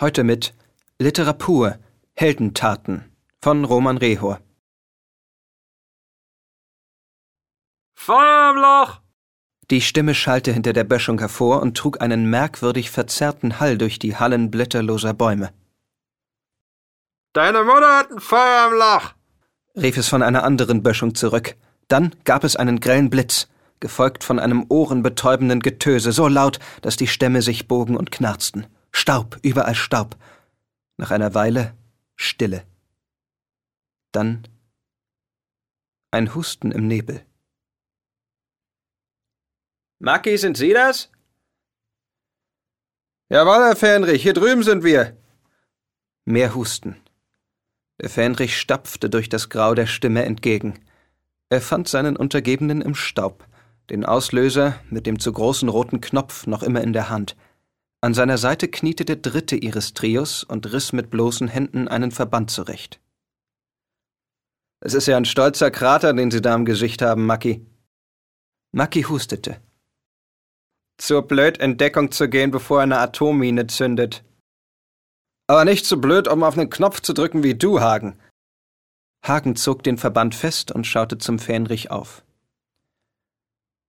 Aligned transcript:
Heute 0.00 0.24
mit 0.24 0.54
Literatur, 0.98 1.78
Heldentaten 2.14 3.12
von 3.40 3.64
Roman 3.64 3.96
Rehor. 3.96 4.40
Feuer 7.94 8.50
im 8.50 8.60
Loch! 8.60 9.00
Die 9.70 9.80
Stimme 9.80 10.16
schallte 10.16 10.50
hinter 10.50 10.72
der 10.72 10.82
Böschung 10.82 11.20
hervor 11.20 11.62
und 11.62 11.76
trug 11.76 12.00
einen 12.00 12.28
merkwürdig 12.28 12.90
verzerrten 12.90 13.60
Hall 13.60 13.78
durch 13.78 14.00
die 14.00 14.16
Hallen 14.16 14.50
blätterloser 14.50 15.14
Bäume. 15.14 15.52
Deine 17.32 17.62
Mutter 17.62 17.96
hat 17.96 18.10
ein 18.10 18.18
Feuer 18.18 18.70
im 18.72 18.76
Loch! 18.76 19.12
rief 19.80 19.96
es 19.96 20.08
von 20.08 20.24
einer 20.24 20.42
anderen 20.42 20.82
Böschung 20.82 21.14
zurück. 21.14 21.54
Dann 21.86 22.16
gab 22.24 22.42
es 22.42 22.56
einen 22.56 22.80
grellen 22.80 23.10
Blitz, 23.10 23.46
gefolgt 23.78 24.24
von 24.24 24.40
einem 24.40 24.66
ohrenbetäubenden 24.68 25.60
Getöse, 25.60 26.10
so 26.10 26.26
laut, 26.26 26.58
dass 26.82 26.96
die 26.96 27.06
Stämme 27.06 27.42
sich 27.42 27.68
bogen 27.68 27.96
und 27.96 28.10
knarzten. 28.10 28.66
Staub, 28.94 29.38
überall 29.42 29.74
Staub. 29.74 30.16
Nach 30.96 31.10
einer 31.10 31.34
Weile 31.34 31.76
Stille. 32.14 32.64
Dann 34.12 34.46
ein 36.12 36.34
Husten 36.34 36.70
im 36.70 36.86
Nebel. 36.86 37.26
Maki, 39.98 40.38
sind 40.38 40.56
Sie 40.56 40.72
das? 40.72 41.10
Jawohl, 43.28 43.64
Herr 43.64 43.76
Fähnrich, 43.76 44.22
hier 44.22 44.32
drüben 44.32 44.62
sind 44.62 44.84
wir. 44.84 45.16
Mehr 46.24 46.54
Husten. 46.54 46.96
Der 48.00 48.08
Fähnrich 48.08 48.56
stapfte 48.56 49.10
durch 49.10 49.28
das 49.28 49.48
Grau 49.48 49.74
der 49.74 49.86
Stimme 49.86 50.24
entgegen. 50.24 50.86
Er 51.48 51.60
fand 51.60 51.88
seinen 51.88 52.16
Untergebenen 52.16 52.80
im 52.80 52.94
Staub, 52.94 53.46
den 53.90 54.04
Auslöser 54.04 54.80
mit 54.88 55.06
dem 55.06 55.18
zu 55.18 55.32
großen 55.32 55.68
roten 55.68 56.00
Knopf 56.00 56.46
noch 56.46 56.62
immer 56.62 56.80
in 56.80 56.92
der 56.92 57.08
Hand. 57.10 57.36
An 58.04 58.12
seiner 58.12 58.36
Seite 58.36 58.68
kniete 58.68 59.06
der 59.06 59.16
dritte 59.16 59.56
ihres 59.56 59.94
Trios 59.94 60.44
und 60.44 60.70
riss 60.70 60.92
mit 60.92 61.08
bloßen 61.08 61.48
Händen 61.48 61.88
einen 61.88 62.10
Verband 62.10 62.50
zurecht. 62.50 63.00
Es 64.80 64.92
ist 64.92 65.06
ja 65.06 65.16
ein 65.16 65.24
stolzer 65.24 65.70
Krater, 65.70 66.12
den 66.12 66.30
Sie 66.30 66.42
da 66.42 66.54
im 66.54 66.66
Gesicht 66.66 67.00
haben, 67.00 67.24
Maki. 67.24 67.64
Maki 68.72 69.04
hustete. 69.04 69.58
Zur 70.98 71.26
blöd 71.26 71.56
in 71.56 71.78
Deckung 71.78 72.12
zu 72.12 72.28
gehen, 72.28 72.50
bevor 72.50 72.80
er 72.80 72.82
eine 72.82 72.98
Atommine 72.98 73.68
zündet. 73.68 74.22
Aber 75.46 75.64
nicht 75.64 75.86
so 75.86 75.96
blöd, 75.96 76.28
um 76.28 76.42
auf 76.42 76.58
einen 76.58 76.68
Knopf 76.68 77.00
zu 77.00 77.14
drücken 77.14 77.42
wie 77.42 77.54
du, 77.54 77.80
Hagen. 77.80 78.18
Hagen 79.26 79.56
zog 79.56 79.82
den 79.82 79.96
Verband 79.96 80.34
fest 80.34 80.70
und 80.70 80.86
schaute 80.86 81.16
zum 81.16 81.38
Fähnrich 81.38 81.90
auf. 81.90 82.22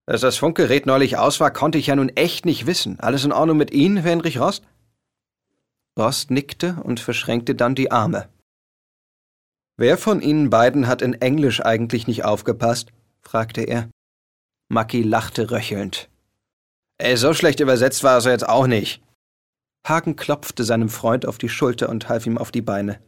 Dass 0.07 0.21
das 0.21 0.37
Funkgerät 0.37 0.85
neulich 0.85 1.17
aus 1.17 1.39
war, 1.39 1.51
konnte 1.51 1.77
ich 1.77 1.87
ja 1.87 1.95
nun 1.95 2.09
echt 2.09 2.45
nicht 2.45 2.67
wissen. 2.67 2.99
Alles 2.99 3.25
in 3.25 3.31
Ordnung 3.31 3.57
mit 3.57 3.71
Ihnen, 3.71 4.03
Fenrich 4.03 4.39
Rost? 4.39 4.63
Rost 5.97 6.29
nickte 6.29 6.77
und 6.83 6.99
verschränkte 6.99 7.55
dann 7.55 7.73
die 7.73 7.91
Arme. 7.91 8.29
Wer 9.77 9.97
von 9.97 10.21
Ihnen 10.21 10.49
beiden 10.49 10.87
hat 10.87 11.01
in 11.01 11.13
Englisch 11.13 11.61
eigentlich 11.61 12.07
nicht 12.07 12.23
aufgepasst? 12.23 12.91
fragte 13.21 13.61
er. 13.61 13.89
Maki 14.69 15.01
lachte 15.01 15.51
röchelnd. 15.51 16.09
Ey, 16.97 17.17
so 17.17 17.33
schlecht 17.33 17.59
übersetzt 17.59 18.03
war 18.03 18.17
es 18.17 18.25
jetzt 18.25 18.47
auch 18.47 18.67
nicht. 18.67 19.01
Hagen 19.87 20.15
klopfte 20.15 20.63
seinem 20.63 20.89
Freund 20.89 21.25
auf 21.25 21.37
die 21.37 21.49
Schulter 21.49 21.89
und 21.89 22.09
half 22.09 22.25
ihm 22.25 22.37
auf 22.37 22.51
die 22.51 22.61
Beine. 22.61 22.99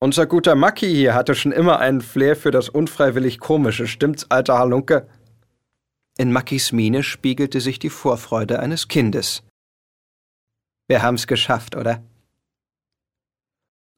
Unser 0.00 0.26
guter 0.26 0.54
Maki 0.54 0.86
hier 0.86 1.14
hatte 1.14 1.34
schon 1.34 1.50
immer 1.50 1.80
einen 1.80 2.00
Flair 2.00 2.36
für 2.36 2.50
das 2.50 2.68
unfreiwillig 2.68 3.40
Komische, 3.40 3.86
stimmt's, 3.86 4.30
alter 4.30 4.58
Halunke? 4.58 5.08
In 6.20 6.32
Makis 6.32 6.72
Miene 6.72 7.04
spiegelte 7.04 7.60
sich 7.60 7.78
die 7.78 7.90
Vorfreude 7.90 8.58
eines 8.58 8.88
Kindes. 8.88 9.44
Wir 10.88 11.00
haben's 11.00 11.28
geschafft, 11.28 11.76
oder? 11.76 12.02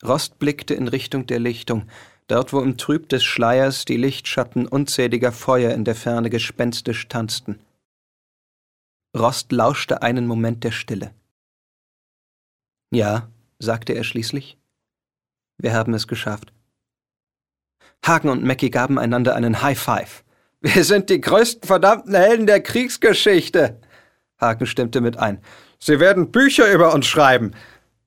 Rost 0.04 0.38
blickte 0.38 0.74
in 0.74 0.86
Richtung 0.86 1.26
der 1.26 1.38
Lichtung, 1.38 1.88
dort 2.26 2.52
wo 2.52 2.60
im 2.60 2.76
Trüb 2.76 3.08
des 3.08 3.24
Schleiers 3.24 3.86
die 3.86 3.96
Lichtschatten 3.96 4.66
unzähliger 4.66 5.32
Feuer 5.32 5.72
in 5.72 5.86
der 5.86 5.94
Ferne 5.94 6.28
gespenstisch 6.28 7.08
tanzten. 7.08 7.58
Rost 9.16 9.50
lauschte 9.50 10.02
einen 10.02 10.26
Moment 10.26 10.62
der 10.62 10.72
Stille. 10.72 11.14
Ja, 12.90 13.30
sagte 13.58 13.94
er 13.94 14.04
schließlich. 14.04 14.58
Wir 15.56 15.72
haben 15.72 15.94
es 15.94 16.06
geschafft. 16.06 16.52
Hagen 18.04 18.28
und 18.28 18.44
Mackie 18.44 18.70
gaben 18.70 18.98
einander 18.98 19.34
einen 19.36 19.62
High 19.62 19.78
Five. 19.78 20.22
Wir 20.60 20.84
sind 20.84 21.08
die 21.08 21.20
größten 21.20 21.66
verdammten 21.66 22.14
Helden 22.14 22.46
der 22.46 22.60
Kriegsgeschichte. 22.60 23.80
Hagen 24.38 24.66
stimmte 24.66 25.00
mit 25.00 25.18
ein. 25.18 25.40
Sie 25.78 26.00
werden 26.00 26.30
Bücher 26.30 26.70
über 26.70 26.92
uns 26.94 27.06
schreiben. 27.06 27.52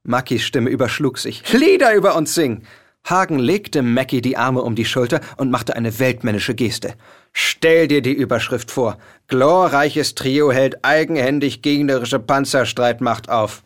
Mackis 0.03 0.43
Stimme 0.43 0.69
überschlug 0.69 1.17
sich. 1.17 1.51
Lieder 1.51 1.95
über 1.95 2.15
uns 2.15 2.35
singen. 2.35 2.63
Hagen 3.09 3.39
legte 3.39 3.81
Mackie 3.81 4.21
die 4.21 4.37
Arme 4.37 4.61
um 4.61 4.75
die 4.75 4.85
Schulter 4.85 5.19
und 5.37 5.51
machte 5.51 5.75
eine 5.75 5.99
weltmännische 5.99 6.55
Geste. 6.55 6.93
Stell 7.33 7.87
dir 7.87 8.01
die 8.01 8.13
Überschrift 8.13 8.71
vor. 8.71 8.97
Glorreiches 9.27 10.15
Trio 10.15 10.51
hält 10.51 10.85
eigenhändig 10.85 11.61
gegnerische 11.61 12.19
Panzerstreitmacht 12.19 13.29
auf. 13.29 13.63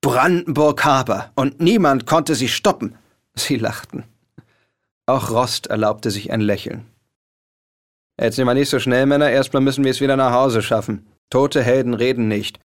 Brandenburg 0.00 0.84
Haber, 0.84 1.32
und 1.34 1.60
niemand 1.60 2.06
konnte 2.06 2.34
sie 2.34 2.48
stoppen. 2.48 2.96
Sie 3.34 3.56
lachten. 3.56 4.04
Auch 5.06 5.30
Rost 5.30 5.66
erlaubte 5.66 6.10
sich 6.10 6.30
ein 6.30 6.40
Lächeln. 6.40 6.86
Jetzt 8.20 8.36
sind 8.36 8.46
wir 8.46 8.52
nicht 8.52 8.68
so 8.68 8.78
schnell, 8.78 9.06
Männer. 9.06 9.30
Erstmal 9.30 9.62
müssen 9.62 9.82
wir 9.82 9.92
es 9.92 10.02
wieder 10.02 10.16
nach 10.16 10.32
Hause 10.32 10.60
schaffen. 10.60 11.06
Tote 11.30 11.62
Helden 11.62 11.94
reden 11.94 12.28
nicht. 12.28 12.60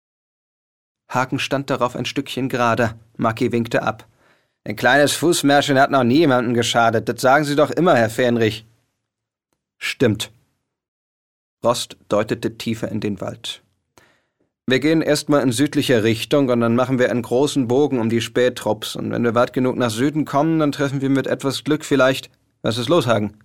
Haken 1.09 1.39
stand 1.39 1.69
darauf 1.69 1.95
ein 1.95 2.05
Stückchen 2.05 2.49
gerader. 2.49 2.99
Maki 3.15 3.53
winkte 3.53 3.83
ab. 3.83 4.05
Ein 4.65 4.75
kleines 4.75 5.13
Fußmärchen 5.13 5.79
hat 5.79 5.91
noch 5.91 6.03
niemandem 6.03 6.55
geschadet. 6.55 7.07
Das 7.07 7.21
sagen 7.21 7.45
Sie 7.45 7.55
doch 7.55 7.71
immer, 7.71 7.95
Herr 7.95 8.09
Fähnrich. 8.09 8.65
Stimmt. 9.77 10.31
Rost 11.63 11.95
deutete 12.09 12.57
tiefer 12.57 12.89
in 12.89 12.99
den 12.99 13.21
Wald. 13.21 13.63
Wir 14.67 14.79
gehen 14.79 15.01
erstmal 15.01 15.41
in 15.41 15.51
südlicher 15.51 16.03
Richtung 16.03 16.49
und 16.49 16.59
dann 16.59 16.75
machen 16.75 16.99
wir 16.99 17.11
einen 17.11 17.21
großen 17.21 17.67
Bogen 17.67 17.99
um 17.99 18.09
die 18.09 18.21
Spättrupps. 18.21 18.95
Und 18.97 19.11
wenn 19.11 19.23
wir 19.23 19.35
weit 19.35 19.53
genug 19.53 19.77
nach 19.77 19.91
Süden 19.91 20.25
kommen, 20.25 20.59
dann 20.59 20.73
treffen 20.73 20.99
wir 20.99 21.09
mit 21.09 21.27
etwas 21.27 21.63
Glück 21.63 21.85
vielleicht. 21.85 22.29
Was 22.61 22.77
ist 22.77 22.89
los, 22.89 23.07
Hagen? 23.07 23.37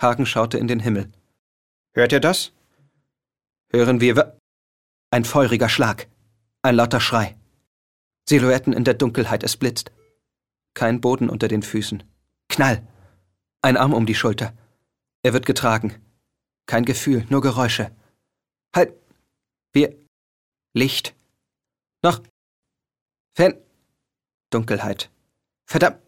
Hagen 0.00 0.26
schaute 0.26 0.58
in 0.58 0.66
den 0.66 0.80
Himmel. 0.80 1.12
Hört 1.94 2.12
ihr 2.12 2.20
das? 2.20 2.52
Hören 3.70 4.00
wir 4.00 4.38
ein 5.10 5.24
feuriger 5.24 5.68
Schlag, 5.68 6.08
ein 6.62 6.76
lauter 6.76 7.00
Schrei. 7.00 7.36
Silhouetten 8.28 8.72
in 8.72 8.84
der 8.84 8.94
Dunkelheit, 8.94 9.42
es 9.42 9.56
blitzt. 9.56 9.90
Kein 10.74 11.00
Boden 11.00 11.30
unter 11.30 11.48
den 11.48 11.62
Füßen. 11.62 12.02
Knall. 12.48 12.86
Ein 13.62 13.76
Arm 13.76 13.94
um 13.94 14.06
die 14.06 14.14
Schulter. 14.14 14.56
Er 15.22 15.32
wird 15.32 15.46
getragen. 15.46 15.94
Kein 16.66 16.84
Gefühl, 16.84 17.26
nur 17.30 17.40
Geräusche. 17.40 17.90
Halt. 18.74 18.94
Wir. 19.72 19.96
Licht. 20.74 21.14
Noch. 22.02 22.22
Fan. 23.34 23.54
Dunkelheit. 24.50 25.10
Verdammt. 25.66 26.02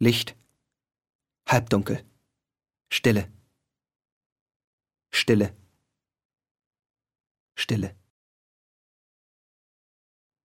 Licht. 0.00 0.34
Halbdunkel. 1.46 2.04
Stille. 2.92 3.30
Stille. 5.10 5.56
Stille. 7.56 7.96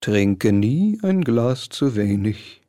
Trinke 0.02 0.52
nie 0.52 1.00
ein 1.04 1.24
Glas 1.24 1.70
zu 1.70 1.96
wenig, 1.96 2.62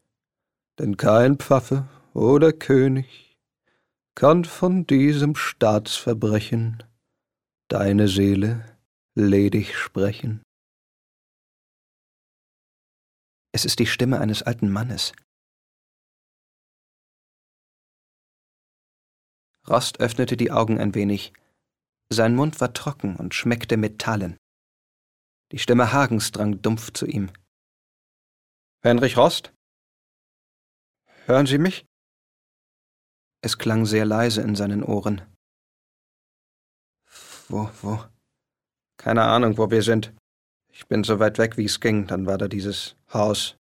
denn 0.78 0.97
kein 0.97 1.38
Pfaffe 1.38 1.88
oder 2.12 2.53
König 2.53 3.37
kann 4.15 4.44
von 4.44 4.87
diesem 4.87 5.34
Staatsverbrechen 5.34 6.84
deine 7.69 8.06
Seele 8.06 8.78
ledig 9.15 9.77
sprechen. 9.77 10.43
Es 13.53 13.65
ist 13.65 13.78
die 13.78 13.86
Stimme 13.86 14.21
eines 14.21 14.42
alten 14.42 14.71
Mannes. 14.71 15.13
Rost 19.69 20.01
öffnete 20.01 20.36
die 20.36 20.51
Augen 20.51 20.78
ein 20.78 20.95
wenig. 20.95 21.33
Sein 22.15 22.37
Mund 22.37 22.61
war 22.61 22.72
trocken 22.72 23.16
und 23.16 23.34
schmeckte 23.34 23.77
Metallen. 23.77 24.37
Die 25.51 25.59
Stimme 25.59 25.93
Hagens 25.93 26.31
drang 26.31 26.63
dumpf 26.63 26.93
zu 26.93 27.07
ihm. 27.07 27.33
Heinrich 28.84 29.16
Rost? 29.16 29.53
Hören 31.27 31.47
Sie 31.47 31.59
mich? 31.59 31.87
Es 33.41 33.59
klang 33.59 33.84
sehr 33.84 34.05
leise 34.05 34.43
in 34.43 34.55
seinen 34.55 34.84
Ohren. 34.84 35.22
Wo, 37.49 37.69
wo? 37.83 38.05
Keine 38.97 39.25
Ahnung, 39.25 39.59
wo 39.59 39.72
wir 39.72 39.83
sind. 39.83 40.15
Ich 40.69 40.87
bin 40.87 41.03
so 41.03 41.19
weit 41.19 41.39
weg, 41.39 41.57
wie 41.57 41.65
es 41.65 41.81
ging. 41.81 42.07
Dann 42.07 42.27
war 42.27 42.39
da 42.39 42.47
dieses 42.47 42.97
Haus. 43.13 43.57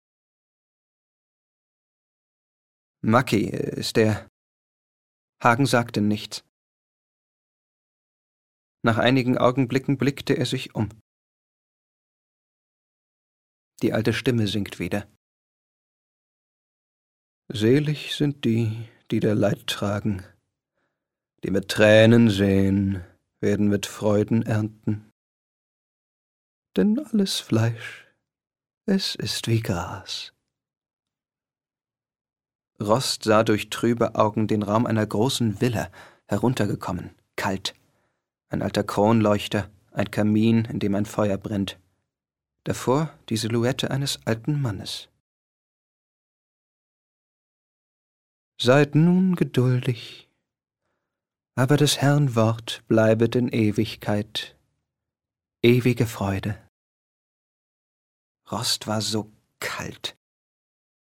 Maki, 3.02 3.48
ist 3.48 3.96
der. 3.96 4.28
Hagen 5.42 5.66
sagte 5.66 6.00
nichts. 6.00 6.44
Nach 8.84 8.98
einigen 8.98 9.38
Augenblicken 9.38 9.96
blickte 9.96 10.34
er 10.34 10.44
sich 10.44 10.74
um. 10.74 10.90
Die 13.80 13.94
alte 13.94 14.12
Stimme 14.12 14.46
singt 14.46 14.78
wieder. 14.78 15.08
Selig 17.48 18.14
sind 18.14 18.44
die, 18.44 18.86
die 19.10 19.20
der 19.20 19.34
Leid 19.34 19.66
tragen, 19.68 20.22
die 21.44 21.50
mit 21.50 21.70
Tränen 21.70 22.28
sehen, 22.28 23.02
werden 23.40 23.68
mit 23.68 23.86
Freuden 23.86 24.42
ernten. 24.42 25.10
Denn 26.76 26.98
alles 26.98 27.40
Fleisch, 27.40 28.06
es 28.84 29.14
ist 29.14 29.48
wie 29.48 29.60
Gras. 29.60 30.34
Rost 32.78 33.22
sah 33.22 33.44
durch 33.44 33.70
trübe 33.70 34.14
Augen 34.14 34.46
den 34.46 34.62
Raum 34.62 34.84
einer 34.84 35.06
großen 35.06 35.62
Villa 35.62 35.90
heruntergekommen, 36.26 37.14
kalt. 37.36 37.74
Ein 38.54 38.62
alter 38.62 38.84
Kronleuchter, 38.84 39.68
ein 39.90 40.12
Kamin, 40.12 40.64
in 40.66 40.78
dem 40.78 40.94
ein 40.94 41.06
Feuer 41.06 41.36
brennt. 41.38 41.76
Davor 42.62 43.12
die 43.28 43.36
Silhouette 43.36 43.90
eines 43.90 44.24
alten 44.28 44.62
Mannes. 44.62 45.08
Seid 48.56 48.94
nun 48.94 49.34
geduldig, 49.34 50.30
aber 51.56 51.76
des 51.76 52.00
Herrn 52.00 52.36
Wort 52.36 52.84
bleibet 52.86 53.34
in 53.34 53.48
Ewigkeit, 53.48 54.56
ewige 55.64 56.06
Freude. 56.06 56.56
Rost 58.52 58.86
war 58.86 59.00
so 59.00 59.32
kalt. 59.58 60.16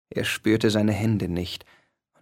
Er 0.10 0.24
spürte 0.24 0.69
seine 0.69 0.94
Hände 0.94 1.28
nicht, 1.28 1.66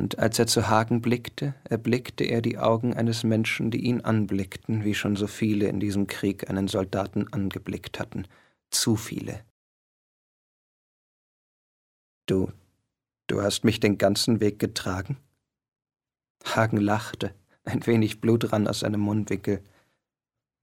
und 0.02 0.18
als 0.18 0.40
er 0.40 0.48
zu 0.48 0.68
Hagen 0.68 1.00
blickte, 1.00 1.54
erblickte 1.64 2.24
er 2.24 2.42
die 2.42 2.58
Augen 2.58 2.96
eines 2.96 3.24
Menschen, 3.24 3.70
die 3.70 3.82
ihn 3.86 4.02
anblickten, 4.02 4.84
wie 4.84 4.96
schon 4.96 5.16
so 5.16 5.28
viele 5.28 5.68
in 5.68 5.80
diesem 5.80 6.08
Krieg 6.08 6.50
einen 6.50 6.68
Soldaten 6.68 7.32
angeblickt 7.32 8.00
hatten. 8.00 8.28
Zu 8.72 8.96
viele. 8.96 9.46
Du, 12.26 12.52
du 13.28 13.44
hast 13.44 13.64
mich 13.64 13.80
den 13.80 14.00
ganzen 14.00 14.40
Weg 14.40 14.58
getragen? 14.58 15.18
Hagen 16.46 16.78
lachte, 16.78 17.36
ein 17.64 17.86
wenig 17.86 18.22
Blut 18.22 18.52
rann 18.52 18.68
aus 18.68 18.80
seinem 18.80 19.02
Mundwinkel. 19.02 19.62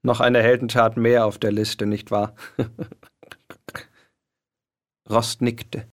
Noch 0.02 0.18
eine 0.18 0.42
Heldentat 0.42 0.96
mehr 0.96 1.26
auf 1.26 1.38
der 1.38 1.52
Liste, 1.52 1.86
nicht 1.86 2.10
wahr? 2.10 2.34
Rost 5.08 5.42
nickte. 5.42 5.88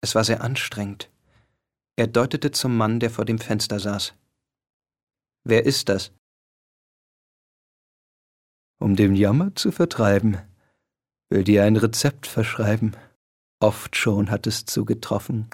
Es 0.00 0.14
war 0.14 0.22
sehr 0.22 0.40
anstrengend. 0.40 1.10
Er 1.98 2.06
deutete 2.06 2.50
zum 2.50 2.76
Mann, 2.76 3.00
der 3.00 3.10
vor 3.10 3.24
dem 3.24 3.38
Fenster 3.38 3.80
saß. 3.80 4.14
Wer 5.44 5.64
ist 5.64 5.88
das? 5.88 6.12
Um 8.78 8.96
den 8.96 9.14
Jammer 9.14 9.54
zu 9.54 9.72
vertreiben, 9.72 10.38
will 11.30 11.42
dir 11.42 11.64
ein 11.64 11.76
Rezept 11.76 12.26
verschreiben. 12.26 12.94
Oft 13.60 13.96
schon 13.96 14.30
hat 14.30 14.46
es 14.46 14.66
zugetroffen. 14.66 15.48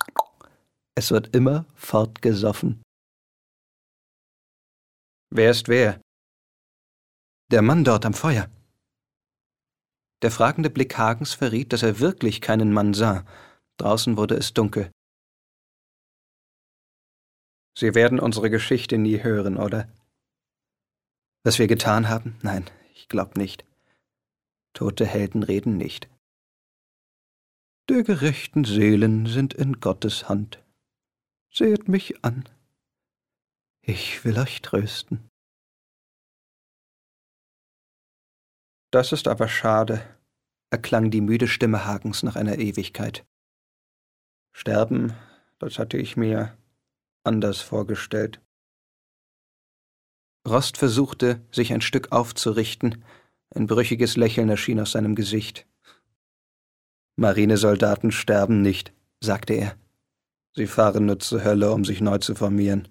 Es 0.96 1.12
wird 1.12 1.34
immer 1.36 1.64
fortgesoffen. 1.74 2.82
Wer 5.30 5.52
ist 5.52 5.68
wer? 5.68 6.00
Der 7.52 7.62
Mann 7.62 7.84
dort 7.84 8.04
am 8.04 8.14
Feuer. 8.14 8.50
Der 10.22 10.32
fragende 10.32 10.70
Blick 10.70 10.98
Hagens 10.98 11.34
verriet, 11.34 11.72
dass 11.72 11.82
er 11.82 12.00
wirklich 12.00 12.40
keinen 12.40 12.72
Mann 12.72 12.94
sah. 12.94 13.24
Draußen 13.78 14.16
wurde 14.16 14.34
es 14.34 14.52
dunkel. 14.52 14.90
Sie 17.82 17.96
werden 17.96 18.20
unsere 18.20 18.48
Geschichte 18.48 18.96
nie 18.96 19.24
hören, 19.24 19.56
oder? 19.56 19.92
Was 21.42 21.58
wir 21.58 21.66
getan 21.66 22.08
haben? 22.08 22.38
Nein, 22.40 22.70
ich 22.94 23.08
glaub 23.08 23.36
nicht. 23.36 23.64
Tote 24.72 25.04
Helden 25.04 25.42
reden 25.42 25.78
nicht. 25.78 26.08
Der 27.88 28.04
gerechten 28.04 28.62
Seelen 28.62 29.26
sind 29.26 29.52
in 29.52 29.80
Gottes 29.80 30.28
Hand. 30.28 30.62
Seht 31.52 31.88
mich 31.88 32.24
an. 32.24 32.48
Ich 33.80 34.24
will 34.24 34.38
euch 34.38 34.62
trösten. 34.62 35.28
Das 38.92 39.10
ist 39.10 39.26
aber 39.26 39.48
schade, 39.48 40.08
erklang 40.70 41.10
die 41.10 41.20
müde 41.20 41.48
Stimme 41.48 41.84
Hagens 41.84 42.22
nach 42.22 42.36
einer 42.36 42.58
Ewigkeit. 42.58 43.26
Sterben, 44.52 45.16
das 45.58 45.80
hatte 45.80 45.96
ich 45.96 46.16
mir 46.16 46.56
anders 47.24 47.60
vorgestellt. 47.60 48.40
Rost 50.46 50.76
versuchte, 50.76 51.46
sich 51.52 51.72
ein 51.72 51.80
Stück 51.80 52.10
aufzurichten, 52.10 53.04
ein 53.54 53.66
brüchiges 53.66 54.16
Lächeln 54.16 54.48
erschien 54.48 54.80
aus 54.80 54.92
seinem 54.92 55.14
Gesicht. 55.14 55.66
Marinesoldaten 57.16 58.10
sterben 58.10 58.62
nicht, 58.62 58.92
sagte 59.22 59.54
er. 59.54 59.76
Sie 60.54 60.66
fahren 60.66 61.06
nur 61.06 61.18
zur 61.18 61.44
Hölle, 61.44 61.72
um 61.72 61.84
sich 61.84 62.00
neu 62.00 62.18
zu 62.18 62.34
formieren. 62.34 62.88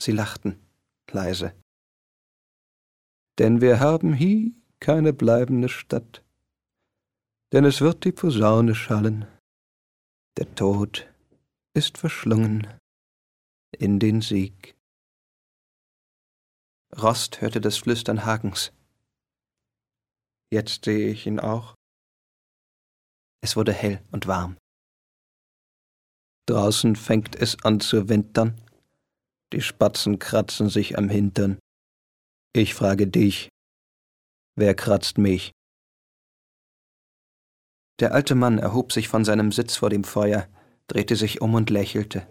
Sie 0.00 0.12
lachten, 0.12 0.58
leise. 1.10 1.52
Denn 3.38 3.60
wir 3.60 3.80
haben 3.80 4.12
hier 4.12 4.52
keine 4.78 5.12
bleibende 5.12 5.68
Stadt, 5.68 6.22
denn 7.52 7.64
es 7.64 7.80
wird 7.80 8.04
die 8.04 8.12
Posaune 8.12 8.74
schallen. 8.74 9.26
Der 10.38 10.54
Tod 10.54 11.10
ist 11.74 11.98
verschlungen 11.98 12.79
in 13.76 13.98
den 13.98 14.20
Sieg. 14.20 14.76
Rost 16.96 17.40
hörte 17.40 17.60
das 17.60 17.76
Flüstern 17.76 18.24
Hagens. 18.24 18.72
Jetzt 20.52 20.84
sehe 20.84 21.10
ich 21.10 21.26
ihn 21.26 21.38
auch. 21.38 21.74
Es 23.42 23.56
wurde 23.56 23.72
hell 23.72 24.02
und 24.10 24.26
warm. 24.26 24.56
Draußen 26.46 26.96
fängt 26.96 27.36
es 27.36 27.62
an 27.64 27.80
zu 27.80 28.08
wintern. 28.08 28.60
Die 29.52 29.62
Spatzen 29.62 30.18
kratzen 30.18 30.68
sich 30.68 30.98
am 30.98 31.08
Hintern. 31.08 31.58
Ich 32.52 32.74
frage 32.74 33.06
dich, 33.06 33.48
wer 34.56 34.74
kratzt 34.74 35.18
mich? 35.18 35.52
Der 38.00 38.12
alte 38.12 38.34
Mann 38.34 38.58
erhob 38.58 38.92
sich 38.92 39.08
von 39.08 39.24
seinem 39.24 39.52
Sitz 39.52 39.76
vor 39.76 39.90
dem 39.90 40.04
Feuer, 40.04 40.48
drehte 40.88 41.14
sich 41.16 41.40
um 41.40 41.54
und 41.54 41.70
lächelte. 41.70 42.26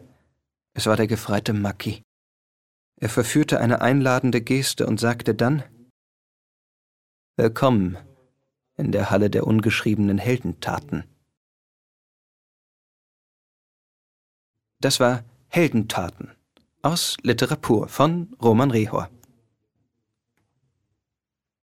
Es 0.74 0.86
war 0.86 0.96
der 0.96 1.08
gefreite 1.08 1.54
Maki. 1.54 2.04
Er 3.02 3.10
verführte 3.10 3.60
eine 3.60 3.82
einladende 3.82 4.42
Geste 4.42 4.86
und 4.86 5.00
sagte 5.00 5.34
dann 5.34 5.64
Willkommen 7.38 7.98
in 8.76 8.92
der 8.92 9.10
Halle 9.10 9.30
der 9.30 9.48
ungeschriebenen 9.48 10.18
Heldentaten. 10.18 11.04
Das 14.82 15.00
war 15.00 15.24
Heldentaten 15.48 16.36
aus 16.82 17.18
Literatur 17.22 17.88
von 17.88 18.34
Roman 18.42 18.72
Rehor. 18.72 19.10